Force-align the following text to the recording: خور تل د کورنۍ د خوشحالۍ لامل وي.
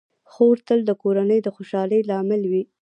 خور 0.31 0.55
تل 0.67 0.79
د 0.85 0.91
کورنۍ 1.01 1.39
د 1.43 1.47
خوشحالۍ 1.55 2.01
لامل 2.09 2.41
وي. 2.51 2.63